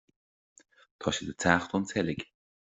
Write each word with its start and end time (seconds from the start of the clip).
tá 0.99 1.07
siad 1.11 1.31
ag 1.35 1.39
teacht 1.43 1.73
ón 1.79 1.87
tseilg 1.93 2.19